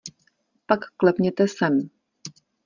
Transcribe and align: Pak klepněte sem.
Pak 0.67 0.79
klepněte 0.97 1.47
sem. 1.47 1.89